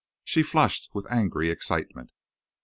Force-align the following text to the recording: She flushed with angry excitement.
She 0.23 0.41
flushed 0.41 0.89
with 0.95 1.05
angry 1.11 1.51
excitement. 1.51 2.09